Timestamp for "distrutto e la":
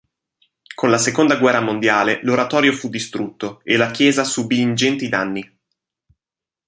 2.89-3.91